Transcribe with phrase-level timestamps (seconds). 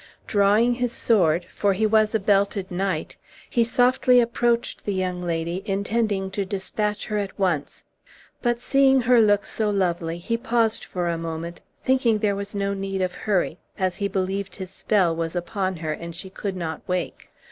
[0.25, 3.17] Drawing his sword (for he was a belted knight),
[3.47, 7.83] he softly approached the young lady, intending to despatch her at once;
[8.41, 12.73] but, seeing her look so lovely, he paused for a moment, thinking there was no
[12.73, 16.81] need of hurry, as he believed his spell was upon her, and she could not
[16.87, 17.29] wake.